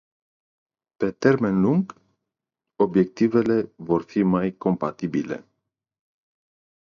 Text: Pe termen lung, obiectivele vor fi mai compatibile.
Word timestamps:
Pe 0.99 1.07
termen 1.25 1.55
lung, 1.65 1.85
obiectivele 2.85 3.57
vor 3.87 4.01
fi 4.11 4.21
mai 4.33 4.47
compatibile. 4.63 5.35